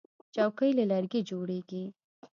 چوکۍ 0.35 0.71
له 0.77 0.83
لرګي 0.91 1.21
جوړیږي. 1.29 1.83